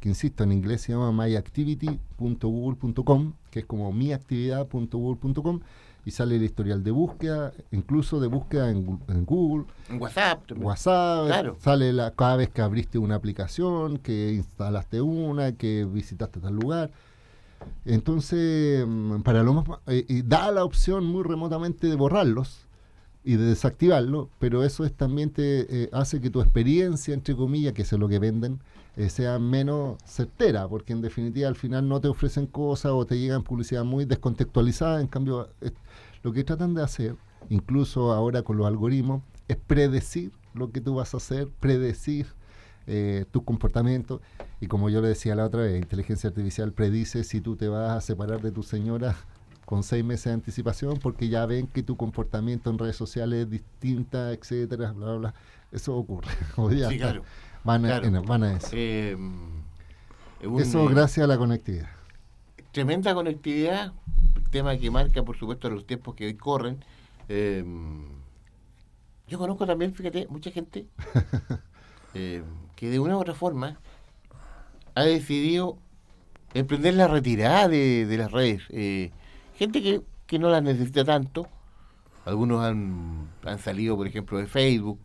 [0.00, 5.60] que insisto, en inglés se llama myactivity.google.com, que es como miactividad.google.com,
[6.04, 10.46] y sale el historial de búsqueda, incluso de búsqueda en, Google, En WhatsApp.
[10.46, 10.66] también.
[10.66, 11.56] WhatsApp, Claro.
[11.60, 16.90] sale la, cada vez que abriste una aplicación, que instalaste una, que visitaste tal lugar.
[17.84, 22.64] Entonces, mm, para lo más, eh, da la opción muy remotamente de borrarlos
[23.24, 27.72] y de desactivarlo, pero eso es también te eh, hace que tu experiencia, entre comillas,
[27.74, 28.60] que es lo que venden,
[28.96, 33.18] eh, sea menos certera, porque en definitiva al final no te ofrecen cosas o te
[33.18, 35.48] llegan publicidad muy descontextualizada, en cambio
[36.22, 37.16] lo que tratan de hacer,
[37.48, 42.26] incluso ahora con los algoritmos, es predecir lo que tú vas a hacer, predecir
[42.86, 44.20] eh, tus comportamientos.
[44.60, 47.90] Y como yo le decía la otra vez, inteligencia artificial predice si tú te vas
[47.90, 49.14] a separar de tu señora
[49.68, 53.50] con seis meses de anticipación porque ya ven que tu comportamiento en redes sociales es
[53.50, 55.34] distinta, etcétera, bla, bla, bla.
[55.70, 56.30] Eso ocurre.
[56.88, 57.22] Sí, claro.
[57.64, 58.06] van, a, Claro.
[58.06, 58.68] en- van a eso.
[58.72, 61.90] Eh, un, eso gracias a la conectividad.
[62.72, 63.92] tremenda conectividad,
[64.50, 66.82] tema que marca, por supuesto, los tiempos que hoy corren.
[67.28, 67.62] Eh,
[69.28, 70.86] yo conozco también, fíjate, mucha gente
[72.14, 72.42] eh,
[72.74, 73.78] que de una u otra forma
[74.94, 75.76] ha decidido
[76.54, 78.62] emprender la retirada de, de las redes.
[78.70, 79.10] Eh,
[79.58, 81.48] gente que, que no las necesita tanto.
[82.24, 84.98] Algunos han, han salido, por ejemplo, de Facebook.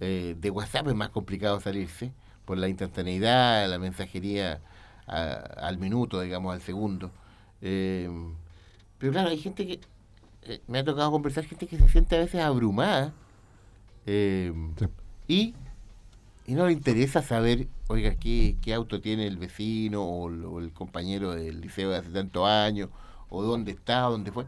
[0.00, 2.12] Eh, de WhatsApp es más complicado salirse
[2.44, 4.60] por la instantaneidad, la mensajería
[5.06, 5.34] a-
[5.68, 7.10] al minuto, digamos, al segundo.
[7.60, 8.10] Eh,
[8.98, 9.80] pero claro, hay gente que
[10.42, 13.12] eh, me ha tocado conversar, gente que se siente a veces abrumada
[14.06, 14.86] eh, Sí.
[15.28, 15.54] y,
[16.46, 21.32] y no le interesa saber, oiga, qué, qué auto tiene el vecino o el compañero
[21.32, 22.90] del liceo de hace tantos años,
[23.34, 24.44] o dónde está, o dónde fue.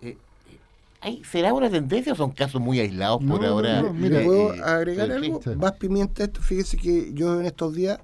[0.00, 0.16] Eh,
[0.50, 0.58] eh,
[1.02, 3.82] ¿hay- ¿Será una tendencia o son casos muy aislados por ahora?
[3.82, 5.40] no, mira, ¿Le puedo Eh, agregar algo?
[5.56, 6.40] Más pimienta esto.
[6.40, 7.98] Fíjese que yo en estos días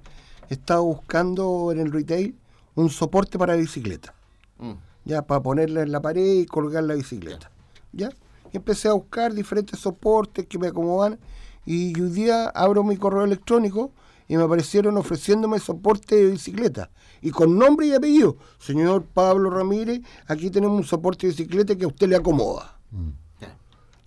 [0.49, 2.35] he estado buscando en el retail
[2.75, 4.13] un soporte para bicicleta.
[4.59, 4.73] Mm.
[5.05, 7.49] Ya, para ponerla en la pared y colgar la bicicleta.
[7.91, 8.09] ¿Ya?
[8.51, 11.17] Y empecé a buscar diferentes soportes que me acomodan.
[11.65, 13.91] Y hoy día abro mi correo electrónico
[14.27, 16.89] y me aparecieron ofreciéndome soporte de bicicleta.
[17.21, 18.37] Y con nombre y apellido.
[18.59, 22.77] Señor Pablo Ramírez, aquí tenemos un soporte de bicicleta que a usted le acomoda.
[22.91, 23.09] Mm.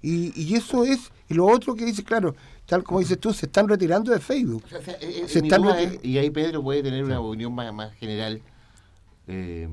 [0.02, 3.46] Y, y eso es, y lo otro que dice, claro, tal como dices tú, se
[3.46, 4.62] están retirando de Facebook.
[4.66, 7.18] O sea, o sea, eh, eh, Se están es- y ahí Pedro puede tener una
[7.20, 8.40] opinión más, más general.
[9.26, 9.68] eh,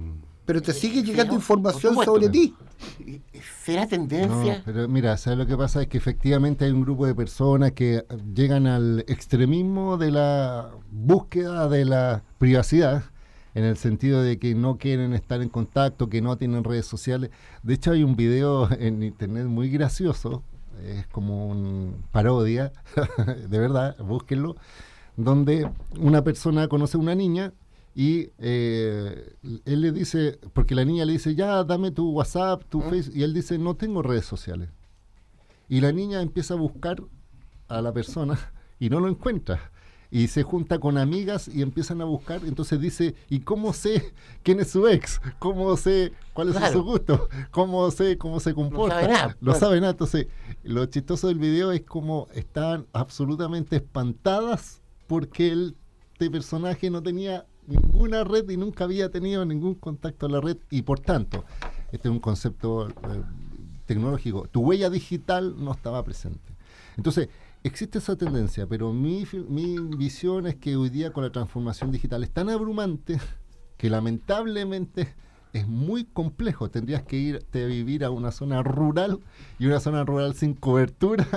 [0.46, 1.40] Pero te sigue llegando ¿no?
[1.40, 2.54] información sobre ti.
[3.64, 4.62] ¿Será No, tendencia?
[4.66, 5.82] pero mira, ¿sabes lo que pasa?
[5.82, 11.70] Es que efectivamente hay un grupo de personas que llegan al extremismo de la búsqueda
[11.70, 13.04] de la privacidad,
[13.56, 17.30] en el sentido de que no quieren estar en contacto, que no tienen redes sociales.
[17.62, 20.44] De hecho, hay un video en internet muy gracioso,
[20.86, 22.74] es como una parodia,
[23.50, 24.56] de verdad, búsquenlo,
[25.16, 27.54] donde una persona conoce a una niña
[27.96, 32.82] y eh, él le dice, porque la niña le dice, ya, dame tu WhatsApp, tu
[32.82, 34.70] Facebook, y él dice, no tengo redes sociales.
[35.70, 37.02] Y la niña empieza a buscar
[37.68, 38.38] a la persona
[38.80, 39.72] y no lo encuentra.
[40.10, 42.42] Y se junta con amigas y empiezan a buscar.
[42.46, 45.20] Entonces dice, ¿y cómo sé quién es su ex?
[45.40, 47.22] ¿Cómo sé cuáles son sus gustos?
[47.50, 49.02] ¿Cómo sé cómo se comporta?
[49.02, 49.60] sabe nada, Lo claro.
[49.60, 49.92] sabe nada.
[49.92, 50.28] Entonces,
[50.64, 55.76] lo chistoso del video es como estaban absolutamente espantadas porque el
[56.24, 60.58] este personaje no tenía ninguna red y nunca había tenido ningún contacto a la red
[60.70, 61.44] y por tanto,
[61.92, 62.94] este es un concepto eh,
[63.86, 66.54] tecnológico, tu huella digital no estaba presente.
[66.98, 67.30] Entonces,
[67.64, 72.24] existe esa tendencia, pero mi, mi visión es que hoy día con la transformación digital
[72.24, 73.20] es tan abrumante
[73.78, 75.14] que lamentablemente
[75.54, 76.70] es muy complejo.
[76.70, 79.20] Tendrías que irte a vivir a una zona rural
[79.60, 81.28] y una zona rural sin cobertura,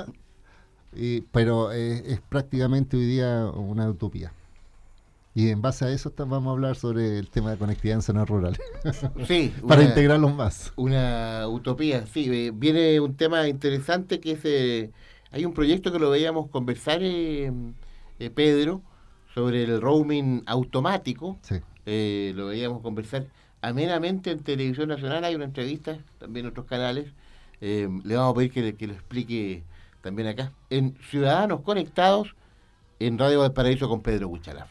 [0.97, 4.33] y- pero eh, es prácticamente hoy día una utopía.
[5.39, 8.27] Y en base a eso vamos a hablar sobre el tema de conectividad en zonas
[8.27, 8.59] rurales.
[9.29, 10.73] Sí, Para una- integrarlos más.
[10.77, 12.25] Una utopía, sí.
[12.33, 14.41] eh, viene un tema interesante que es...
[14.45, 14.91] eh,
[15.31, 17.53] hay un proyecto que lo veíamos conversar, eh,
[18.19, 18.81] eh, Pedro,
[19.35, 21.39] sobre el roaming automático.
[21.43, 21.57] Sí.
[22.35, 23.27] Lo veíamos conversar
[23.61, 25.23] amenamente en Televisión Nacional.
[25.25, 27.13] Hay una entrevista, también en otros canales.
[27.61, 29.65] Le vamos a pedir que lo explique
[30.01, 30.53] también acá.
[30.71, 32.35] En Ciudadanos Conectados,
[33.01, 34.71] en Radio Valparaíso con Pedro Buchalaf.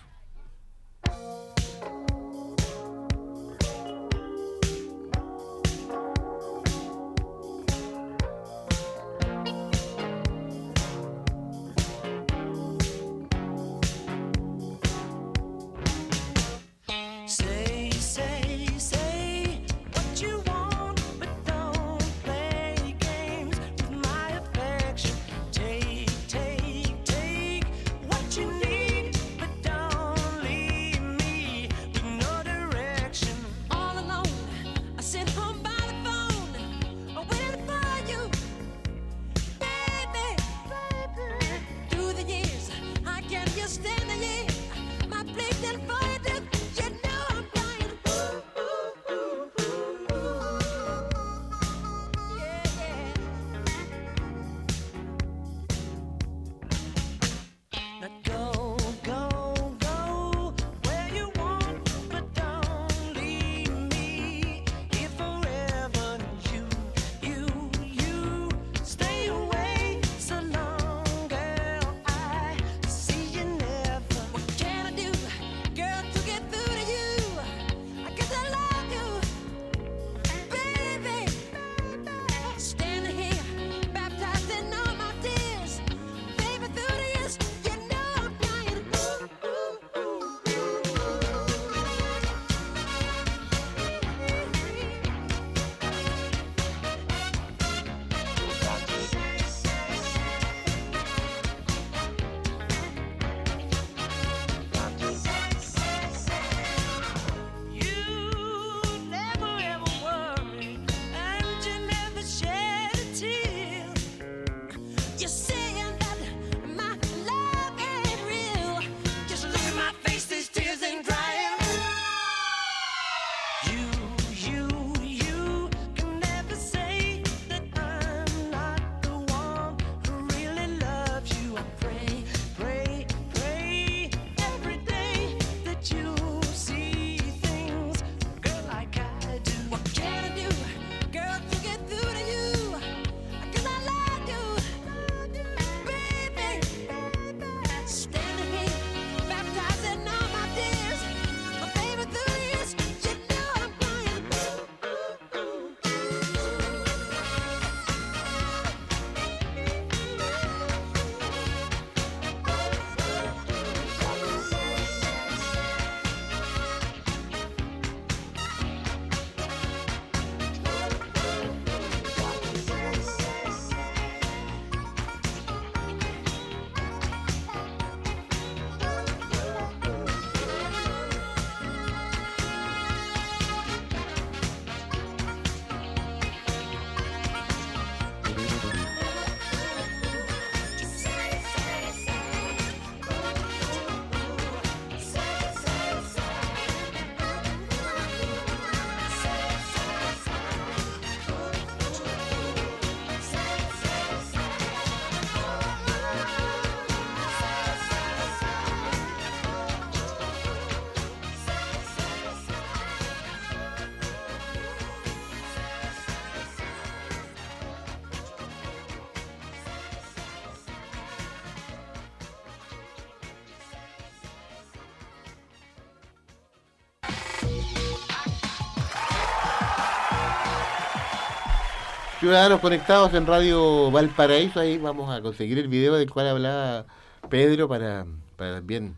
[232.19, 236.85] Ciudadanos conectados en Radio Valparaíso, ahí vamos a conseguir el video del cual hablaba
[237.29, 238.95] Pedro para, para también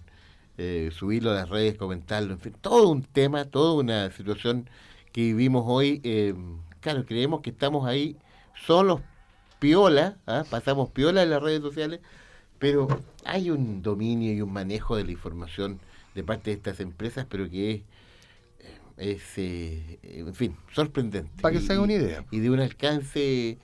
[0.58, 4.70] eh, subirlo a las redes, comentarlo, en fin, todo un tema, toda una situación
[5.12, 6.00] que vivimos hoy.
[6.04, 6.36] Eh,
[6.80, 8.18] claro, creemos que estamos ahí
[8.66, 9.02] solos,
[9.60, 10.46] piola, ¿ah?
[10.50, 12.00] pasamos piola en las redes sociales,
[12.60, 12.88] pero
[13.26, 15.80] hay un dominio y un manejo de la información
[16.16, 17.82] de parte de estas empresas, pero que es
[18.98, 21.42] es eh, en fin, sorprendente.
[21.42, 22.26] Para que Y- se haga una idea.
[22.32, 23.58] Y de un alcance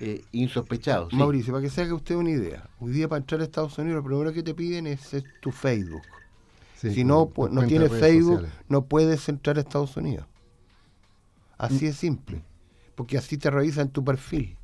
[0.00, 1.08] eh, insospechado.
[1.10, 1.16] sí.
[1.16, 2.68] Mauricio, para que se haga usted una idea.
[2.80, 5.50] Hoy día para entrar a Estados Unidos lo primero que te piden es, es tu
[5.52, 6.02] Facebook.
[6.76, 8.64] Sí, si no, pues, no tienes Facebook, sociales.
[8.68, 10.26] no puedes entrar a Estados Unidos.
[10.26, 11.62] Mm.
[11.64, 12.42] Así es simple.
[12.96, 14.56] Porque así te revisan tu perfil.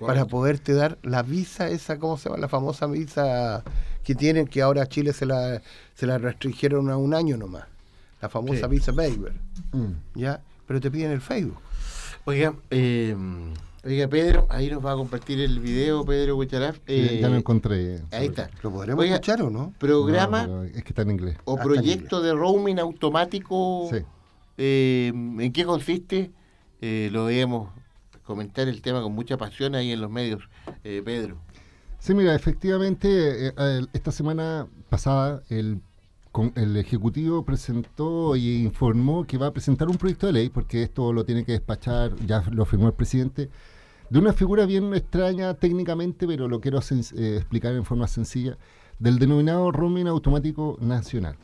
[0.00, 2.40] Para poderte dar la visa, esa, ¿cómo se llama?
[2.40, 3.62] La famosa visa
[4.02, 5.60] que tienen, que ahora a Chile se la,
[5.94, 7.64] se la restringieron a un año nomás.
[8.20, 8.70] La famosa Sí.
[8.70, 9.32] visa waiver.
[9.72, 9.92] Mm.
[10.18, 10.40] ¿Ya?
[10.66, 11.58] Pero te piden el Facebook.
[12.26, 13.16] Oiga, eh,
[13.84, 16.78] oiga, Pedro, ahí nos va a compartir el video, Pedro Huicharaf.
[16.86, 18.02] Eh, ya lo encontré.
[18.12, 18.50] Ahí está.
[18.62, 19.72] ¿Lo podremos Oiga, escuchar o no?
[19.78, 21.36] Programa No, pero es que está en inglés.
[21.46, 23.88] o Ah, proyecto de roaming automático.
[23.90, 23.98] Sí.
[24.58, 26.30] eh, ¿En qué consiste?
[26.82, 27.70] Eh, lo veíamos
[28.24, 30.42] comentar el tema con mucha pasión ahí en los medios,
[30.84, 31.36] eh, Pedro.
[31.98, 35.80] Sí, mira, efectivamente, eh, esta semana pasada el,
[36.54, 41.12] el Ejecutivo presentó y informó que va a presentar un proyecto de ley, porque esto
[41.12, 43.50] lo tiene que despachar, ya lo firmó el presidente,
[44.08, 48.56] de una figura bien extraña técnicamente, pero lo quiero eh, explicar en forma sencilla,
[48.98, 51.36] del denominado roaming automático nacional.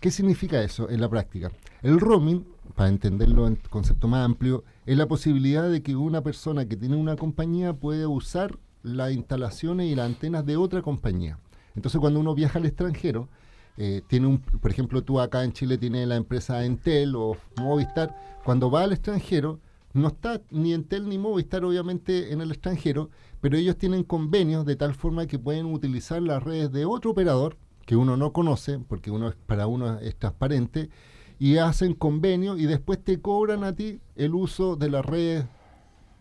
[0.00, 1.50] ¿Qué significa eso en la práctica?
[1.82, 6.66] El roaming, para entenderlo en concepto más amplio, es la posibilidad de que una persona
[6.66, 11.38] que tiene una compañía puede usar las instalaciones y las antenas de otra compañía.
[11.74, 13.28] Entonces, cuando uno viaja al extranjero,
[13.76, 18.16] eh, tiene un, por ejemplo, tú acá en Chile tienes la empresa Entel o Movistar,
[18.44, 19.60] cuando va al extranjero,
[19.92, 23.10] no está ni Entel ni Movistar obviamente en el extranjero,
[23.40, 27.56] pero ellos tienen convenios de tal forma que pueden utilizar las redes de otro operador
[27.84, 30.90] que uno no conoce, porque uno para uno es transparente,
[31.38, 35.46] y hacen convenio y después te cobran a ti el uso de las redes,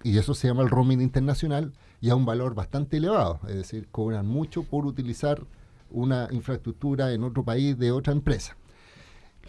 [0.03, 3.87] y eso se llama el roaming internacional, y a un valor bastante elevado, es decir,
[3.89, 5.45] cobran mucho por utilizar
[5.93, 8.57] una infraestructura en otro país de otra empresa.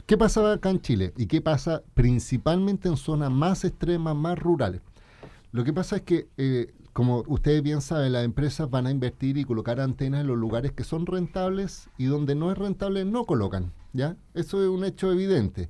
[0.07, 1.12] ¿Qué pasaba acá en Chile?
[1.16, 4.80] ¿Y qué pasa principalmente en zonas más extremas, más rurales?
[5.53, 9.38] Lo que pasa es que, eh, como ustedes bien saben, las empresas van a invertir
[9.38, 13.24] y colocar antenas en los lugares que son rentables y donde no es rentable no
[13.24, 14.16] colocan, ¿ya?
[14.34, 15.68] Eso es un hecho evidente.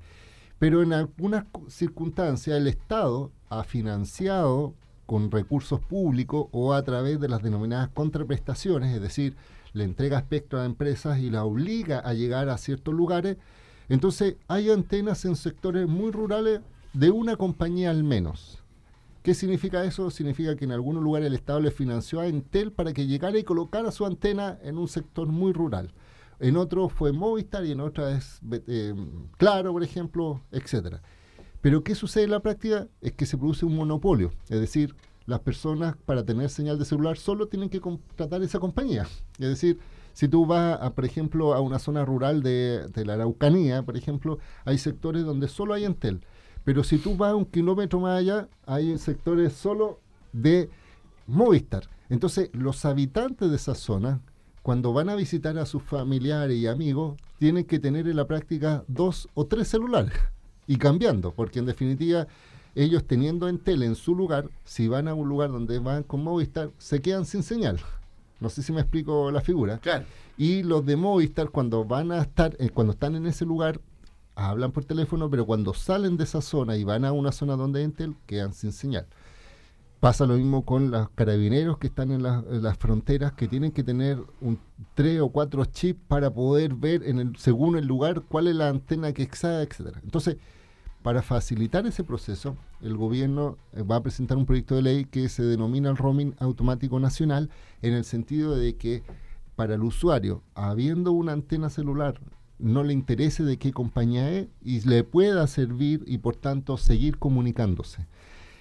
[0.59, 4.75] Pero en algunas cu- circunstancias el Estado ha financiado
[5.07, 9.37] con recursos públicos o a través de las denominadas contraprestaciones, es decir,
[9.75, 13.37] le entrega espectro a empresas y la obliga a llegar a ciertos lugares.
[13.89, 16.61] Entonces hay antenas en sectores muy rurales
[16.95, 18.63] de una compañía al menos.
[19.23, 20.11] ¿Qué significa eso?
[20.11, 23.43] Significa que en algunos lugares el Estado le financió a Entel para que llegara y
[23.43, 25.93] colocara su antena en un sector muy rural.
[26.39, 28.95] En otro fue Movistar y en otra es eh,
[29.39, 31.03] Claro, por ejemplo, etcétera.
[31.63, 32.87] Pero ¿qué sucede en la práctica?
[33.01, 34.31] Es que se produce un monopolio.
[34.51, 34.95] Es decir,
[35.27, 39.07] las personas para tener señal de celular solo tienen que contratar esa compañía.
[39.39, 39.79] Es decir,
[40.13, 43.97] si tú vas, a, por ejemplo, a una zona rural de, de la Araucanía, por
[43.97, 46.21] ejemplo, hay sectores donde solo hay Entel.
[46.65, 50.01] Pero si tú vas un kilómetro más allá, hay sectores solo
[50.33, 50.71] de
[51.27, 51.89] Movistar.
[52.09, 54.21] Entonces, los habitantes de esa zona,
[54.63, 58.85] cuando van a visitar a sus familiares y amigos, tienen que tener en la práctica
[58.89, 60.13] dos o tres celulares
[60.67, 62.27] y cambiando, porque en definitiva
[62.75, 66.71] ellos teniendo Entel en su lugar, si van a un lugar donde van con Movistar,
[66.79, 67.79] se quedan sin señal.
[68.41, 69.79] No sé si me explico la figura.
[69.79, 70.05] Claro.
[70.37, 73.81] Y los de Movistar cuando van a estar, eh, cuando están en ese lugar,
[74.35, 77.79] hablan por teléfono, pero cuando salen de esa zona y van a una zona donde
[77.79, 79.07] hay Entel, quedan sin señal.
[80.01, 83.71] Pasa lo mismo con los carabineros que están en, las- en las fronteras, que tienen
[83.73, 84.59] que tener un
[84.95, 88.69] tres o cuatro chips para poder ver en el, según el lugar cuál es la
[88.69, 90.01] antena que exceda, etcétera.
[90.05, 90.37] Entonces,
[91.05, 95.29] para facilitar ese proceso, el gobierno eh, va a presentar un proyecto de ley que
[95.29, 97.51] se denomina el roaming automático nacional,
[97.83, 99.03] en el sentido de que
[99.55, 102.19] para el usuario, habiendo una antena celular,
[102.59, 107.19] no le interese de qué compañía es y le pueda servir y por tanto seguir
[107.19, 108.07] comunicándose.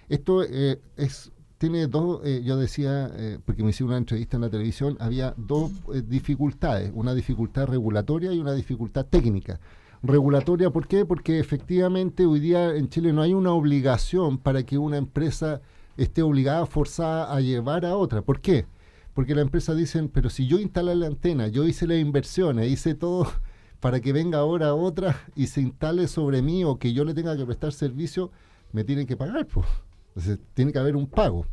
[0.09, 0.81] Esto eh,
[1.59, 5.33] tiene dos, eh, yo decía, eh, porque me hicieron una entrevista en la televisión, había
[5.37, 5.71] dos
[6.09, 9.61] dificultades, una dificultad regulatoria y una dificultad técnica.
[10.03, 11.05] Regulatoria, ¿por qué?
[11.05, 15.61] Porque efectivamente hoy día en Chile no hay una obligación para que una empresa
[15.95, 18.21] esté obligada, forzada a llevar a otra.
[18.21, 18.65] ¿Por qué?
[19.13, 22.95] Porque la empresa dicen, pero si yo instalé la antena, yo hice las inversiones, hice
[22.95, 23.31] todo
[23.79, 27.37] para que venga ahora otra y se instale sobre mí o que yo le tenga
[27.37, 28.29] que prestar servicio,
[28.73, 29.47] me tienen que pagar.
[29.47, 29.65] pues.
[30.53, 31.45] Tiene que haber un pago.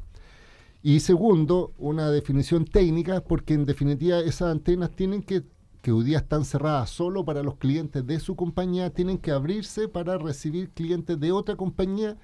[0.82, 5.42] Y segundo, una definición técnica, porque en definitiva esas antenas tienen que,
[5.82, 9.88] que hoy día están cerradas solo para los clientes de su compañía, tienen que abrirse
[9.88, 12.16] para recibir clientes de otra compañía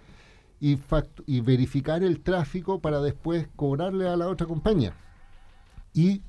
[0.61, 0.79] y,
[1.27, 4.95] y verificar el tráfico para después cobrarle a la otra compañía.
[5.95, 6.23] Y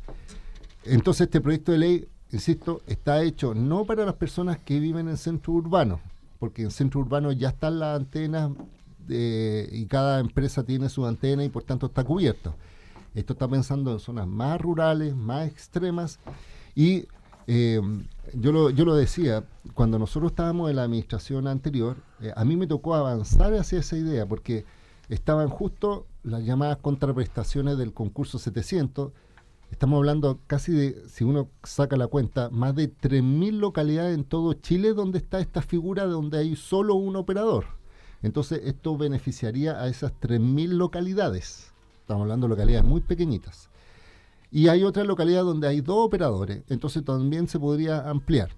[0.85, 5.17] entonces este proyecto de ley, insisto, está hecho no para las personas que viven en
[5.17, 5.99] centro urbano,
[6.39, 8.51] porque en centro urbano ya están las antenas
[9.09, 12.55] eh, y cada empresa tiene su antena y por tanto está cubierto.
[13.15, 16.19] Esto está pensando en zonas más rurales, más extremas
[16.75, 17.07] y
[17.47, 17.81] eh,
[18.33, 22.57] yo, lo, yo lo decía, cuando nosotros estábamos en la administración anterior, eh, a mí
[22.57, 24.65] me tocó avanzar hacia esa idea porque
[25.07, 29.13] estaban justo las llamadas contraprestaciones del concurso 700.
[29.71, 34.53] Estamos hablando casi de, si uno saca la cuenta, más de 3.000 localidades en todo
[34.53, 37.65] Chile donde está esta figura donde hay solo un operador.
[38.23, 41.71] Entonces esto beneficiaría a esas 3.000 localidades.
[42.01, 43.69] Estamos hablando de localidades muy pequeñitas.
[44.51, 48.49] Y hay otra localidad donde hay dos operadores, entonces también se podría ampliar.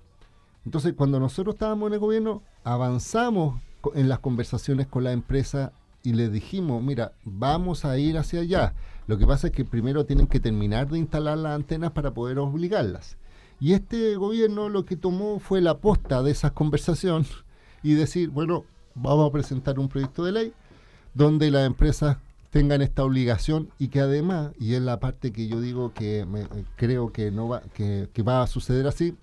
[0.66, 3.62] Entonces, cuando nosotros estábamos en el gobierno, avanzamos
[3.96, 5.72] en las conversaciones con la empresa
[6.04, 8.74] y les dijimos, mira, vamos a ir hacia allá.
[9.08, 12.40] Lo que pasa es que primero tienen que terminar de instalar las antenas para poder
[12.40, 13.18] obligarlas.
[13.60, 17.30] Y este gobierno lo que tomó fue la posta de esas conversaciones
[17.84, 18.66] y decir, bueno,
[18.96, 20.54] vamos a presentar un proyecto de ley
[21.14, 22.18] donde las empresas
[22.50, 26.48] tengan esta obligación y que además, y es la parte que yo digo que me-
[26.76, 29.16] creo que no va, que, que va a suceder así,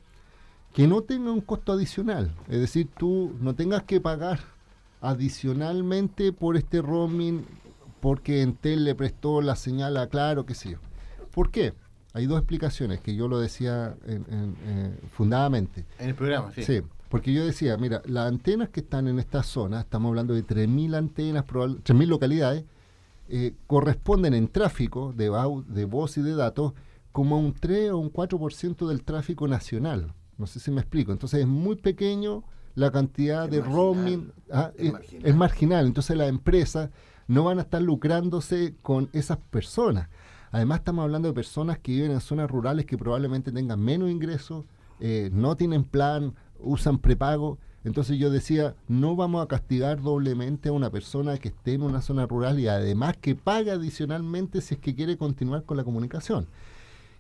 [0.73, 2.31] que no tenga un costo adicional.
[2.49, 4.41] Es decir, tú no tengas que pagar
[5.01, 7.45] adicionalmente por este roaming
[8.01, 10.79] porque Entel le prestó la señal a Claro, qué sé yo.
[11.33, 11.75] ¿Por qué?
[12.13, 15.85] Hay dos explicaciones que yo lo decía en- en- eh, fundadamente.
[15.99, 16.63] En el programa, sí.
[16.63, 20.43] Sí, porque yo decía, mira, las antenas que están en esta zona, estamos hablando de
[20.43, 22.65] 3.000 antenas, probable- 3.000 localidades,
[23.29, 25.29] eh, corresponden en tráfico de,
[25.85, 26.75] voz y de datos
[27.13, 30.15] como a un 3 o un 4% del tráfico nacional.
[30.39, 31.13] No sé si me explico.
[31.13, 34.33] Entonces es muy pequeño la cantidad de roaming.
[34.53, 35.27] ah, es es, marginal.
[35.27, 35.87] es marginal.
[35.87, 36.91] Entonces las empresas
[37.27, 40.09] no van a estar lucrándose con esas personas.
[40.53, 44.65] Además estamos hablando de personas que viven en zonas rurales que probablemente tengan menos ingresos,
[45.01, 47.59] eh, no tienen plan, usan prepago.
[47.85, 52.03] Entonces yo decía, no vamos a castigar doblemente a una persona que esté en una
[52.03, 56.49] zona rural y además que pague adicionalmente si es que quiere continuar con la comunicación.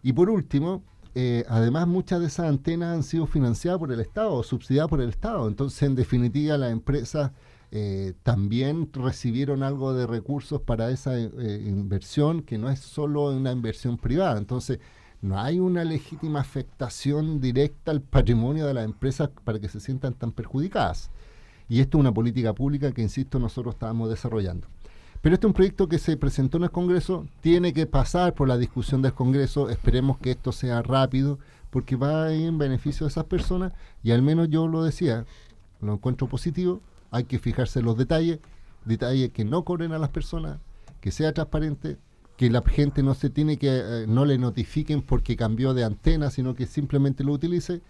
[0.02, 0.82] Y por último,
[1.14, 5.00] eh, además muchas de esas antenas han sido financiadas por el Estado o subsidiadas por
[5.00, 5.48] el Estado.
[5.48, 7.30] Entonces, en definitiva, las empresas
[7.72, 13.52] eh, también recibieron algo de recursos para esa eh, inversión, que no es solo una
[13.52, 14.36] inversión privada.
[14.38, 14.78] Entonces,
[15.26, 20.14] no hay una legítima afectación directa al patrimonio de las empresas para que se sientan
[20.14, 21.10] tan perjudicadas.
[21.68, 24.68] Y esto es una política pública que, insisto, nosotros estábamos desarrollando.
[25.20, 28.46] Pero este es un proyecto que se presentó en el Congreso, tiene que pasar por
[28.46, 33.24] la discusión del Congreso, esperemos que esto sea rápido, porque va en beneficio de esas
[33.24, 33.72] personas,
[34.04, 35.26] y al menos yo lo decía,
[35.80, 38.38] lo encuentro positivo, hay que fijarse en los detalles,
[38.84, 40.58] detalles que no cobren a las personas,
[41.00, 41.96] que sea transparente,
[42.36, 46.30] que la gente no se tiene que, eh, no le notifiquen porque cambió de antena,
[46.30, 47.80] sino que simplemente lo utilice,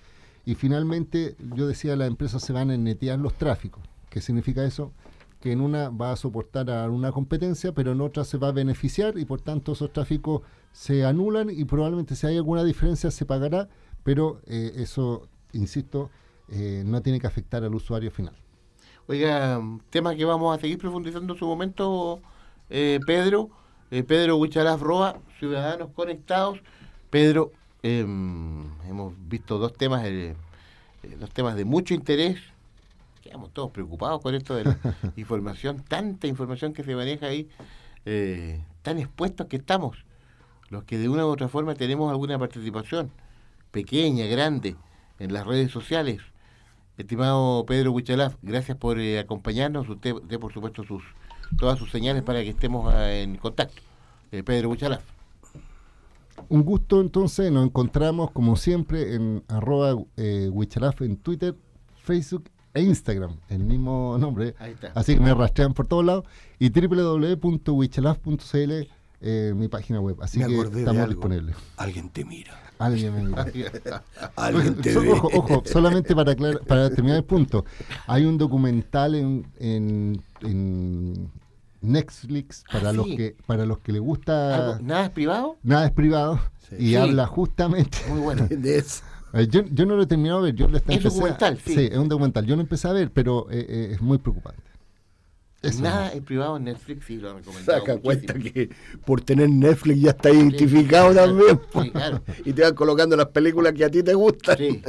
[0.44, 3.82] y finalmente yo decía, las empresas se van a netear los tráficos.
[4.09, 4.92] ¿Qué significa eso?
[5.40, 8.53] que en una va a soportar a una competencia, pero en otra se va a
[8.53, 10.40] beneficiar y por tanto esos tráficos
[10.72, 13.68] se anulan y probablemente si hay alguna diferencia se pagará,
[14.03, 16.11] pero eh, eso, insisto,
[16.49, 18.34] eh, no tiene que afectar al usuario final.
[19.09, 22.20] Oiga, tema que vamos a seguir profundizando en su momento,
[22.68, 23.51] Pedro.
[23.91, 26.61] Eh, Pedro Huichalaf Roa, Ciudadanos Conectados.
[27.11, 30.34] Pedro, em, hemos visto dos temas, eh,
[31.03, 32.39] eh, dos temas de mucho interés.
[33.22, 34.78] Quedamos todos preocupados con esto de la
[35.16, 37.49] información, tanta información que se maneja ahí,
[38.05, 40.05] eh, tan expuestos que estamos,
[40.68, 43.11] los que de una u otra forma tenemos alguna participación,
[43.70, 44.76] pequeña, grande,
[45.18, 46.20] en las redes sociales.
[46.99, 49.89] Estimado Pedro Huichalaf, gracias por eh, acompañarnos.
[49.89, 51.03] Usted dé, por supuesto, sus
[51.59, 53.82] todas sus señales para que estemos ah, en contacto.
[54.32, 55.03] Eh, Pedro Huichalaf.
[56.49, 61.55] Un gusto entonces, nos encontramos como siempre en arroba eh, Huichalaf en Twitter,
[62.03, 62.44] Facebook
[62.74, 64.55] e Instagram, el mismo nombre.
[64.59, 64.92] Ahí está.
[64.94, 66.24] Así que me rastrean por todos lados.
[66.59, 68.72] Y www.huichalaf.cl,
[69.22, 70.16] eh, mi página web.
[70.22, 71.07] Así Me que estamos algo.
[71.14, 71.57] disponibles.
[71.78, 72.53] Alguien te mira.
[72.78, 74.03] Alguien me mira.
[74.36, 75.12] Alguien te ve.
[75.12, 77.64] Ojo, ojo, solamente para, aclarar- para terminar el punto.
[78.07, 81.30] Hay un documental en, en, en
[81.82, 83.16] Netflix para Ah, los sí.
[83.16, 85.57] que para los que les gusta ¿Algo- ¿Nada es privado?
[85.62, 86.41] nada es privado
[86.78, 86.97] y Sí.
[86.97, 88.47] habla justamente Muy bueno.
[88.51, 89.05] De eso.
[89.32, 91.59] Eh, yo, yo no lo he terminado de ver yo lo Es empecé a- documental,
[91.64, 91.74] sí.
[91.91, 94.62] es un documental yo lo empecé a ver pero eh, eh, es muy preocupante
[95.62, 97.78] Eso Nada es privado en Netflix, sí, lo han recomendado.
[97.80, 98.03] Saca muchísimo.
[98.03, 98.70] cuenta que
[99.05, 101.61] por tener Netflix ya está identificado también.
[101.82, 102.20] Sí, claro.
[102.45, 104.57] Y te van colocando las películas que a ti te gustan.
[104.59, 104.82] Sí,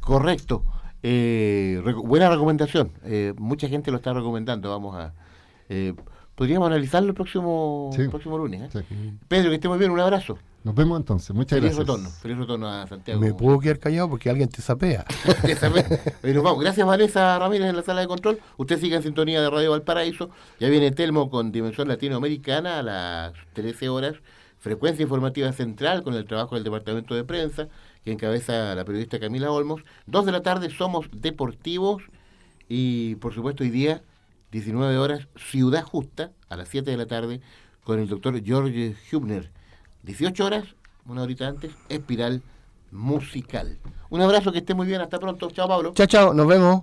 [0.00, 0.62] correcto.
[1.02, 2.92] Eh, buena recomendación.
[3.04, 4.70] Eh, mucha gente lo está recomendando.
[4.70, 5.12] Vamos a.
[5.68, 5.94] eh,
[6.34, 8.02] podríamos analizarlo el próximo, Sí.
[8.02, 8.74] el próximo lunes.
[8.74, 8.84] ¿eh?
[8.88, 8.94] Que
[9.28, 9.90] Pedro, que esté muy bien.
[9.90, 10.38] Un abrazo.
[10.64, 11.34] nos vemos entonces.
[11.34, 11.86] Muchas Feliz gracias.
[11.86, 12.08] retorno.
[12.10, 13.20] Feliz retorno a Santiago.
[13.20, 15.04] Me puedo quedar callado porque alguien te sapea.
[16.22, 16.60] Oye, nos vamos.
[16.60, 18.38] Gracias, Vanessa Ramírez, en la sala de control.
[18.56, 20.30] Usted sigue en sintonía de Radio Valparaíso.
[20.60, 24.14] Ya viene Telmo con Dimensión Latinoamericana a las 13 horas.
[24.58, 27.66] Frecuencia informativa central con el trabajo del Departamento de Prensa,
[28.04, 29.82] que encabeza la periodista Camila Olmos.
[30.06, 32.02] Dos de la tarde somos deportivos.
[32.68, 34.02] Y, por supuesto, hoy día,
[34.50, 37.40] 19 horas, Ciudad Justa, a las 7 de la tarde,
[37.84, 39.50] con el doctor George Hubner.
[40.02, 40.64] 18 horas,
[41.06, 42.42] una horita antes, Espiral
[42.90, 43.78] Musical.
[44.10, 45.00] Un abrazo, que esté muy bien.
[45.00, 45.50] Hasta pronto.
[45.50, 45.92] Chao, Pablo.
[45.94, 46.82] Chao, chao, nos vemos.